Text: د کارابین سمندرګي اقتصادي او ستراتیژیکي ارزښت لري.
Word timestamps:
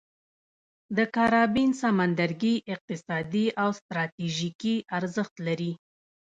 د 0.97 0.99
کارابین 1.15 1.69
سمندرګي 1.81 2.55
اقتصادي 2.73 3.45
او 3.63 3.69
ستراتیژیکي 3.79 4.75
ارزښت 4.97 5.35
لري. 5.47 5.71